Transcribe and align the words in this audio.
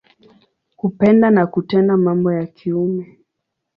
Kupenda 0.75 1.29
na 1.31 1.47
kutenda 1.47 1.97
mambo 1.97 2.33
ya 2.33 2.45
kiume. 2.45 3.17